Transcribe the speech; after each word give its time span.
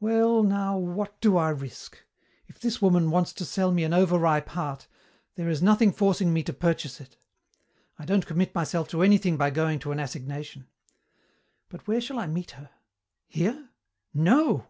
"Well 0.00 0.42
now, 0.42 0.78
what 0.78 1.20
do 1.20 1.36
I 1.36 1.50
risk? 1.50 2.02
If 2.46 2.58
this 2.58 2.80
woman 2.80 3.10
wants 3.10 3.34
to 3.34 3.44
sell 3.44 3.70
me 3.70 3.84
an 3.84 3.92
over 3.92 4.16
ripe 4.18 4.48
heart, 4.48 4.88
there 5.34 5.50
is 5.50 5.60
nothing 5.60 5.92
forcing 5.92 6.32
me 6.32 6.42
to 6.44 6.54
purchase 6.54 7.02
it. 7.02 7.18
I 7.98 8.06
don't 8.06 8.24
commit 8.26 8.54
myself 8.54 8.88
to 8.88 9.02
anything 9.02 9.36
by 9.36 9.50
going 9.50 9.78
to 9.80 9.92
an 9.92 10.00
assignation. 10.00 10.68
But 11.68 11.86
where 11.86 12.00
shall 12.00 12.18
I 12.18 12.26
meet 12.26 12.52
her? 12.52 12.70
Here? 13.26 13.68
No! 14.14 14.68